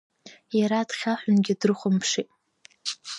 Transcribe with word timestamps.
Иара 0.59 0.79
дхьаҳәынгьы 0.89 1.53
дрыхәамԥшит. 1.59 2.29